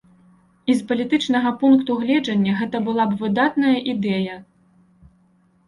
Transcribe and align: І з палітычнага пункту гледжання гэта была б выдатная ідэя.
І 0.73 0.75
з 0.79 0.85
палітычнага 0.91 1.51
пункту 1.61 1.99
гледжання 2.01 2.57
гэта 2.63 2.77
была 2.89 3.07
б 3.13 3.21
выдатная 3.21 3.77
ідэя. 3.97 4.35